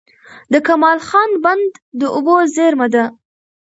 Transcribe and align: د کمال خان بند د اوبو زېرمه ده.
د 0.53 0.53
کمال 0.67 0.99
خان 1.07 1.31
بند 1.43 1.69
د 1.99 2.01
اوبو 2.15 2.35
زېرمه 2.55 2.87
ده. 2.93 3.05